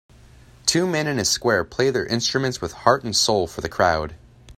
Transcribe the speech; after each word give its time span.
Two 0.65 0.87
men 0.87 1.05
in 1.05 1.19
a 1.19 1.23
square 1.25 1.63
play 1.63 1.91
their 1.91 2.07
instruments 2.07 2.59
with 2.59 2.71
heart 2.73 3.03
and 3.03 3.15
soul 3.15 3.45
for 3.45 3.61
the 3.61 3.69
crowd. 3.69 4.15